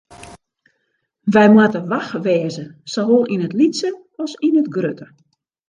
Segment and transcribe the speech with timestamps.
[1.33, 3.89] Wy moatte wach wêze, sawol yn it lytse
[4.23, 5.07] as yn it grutte.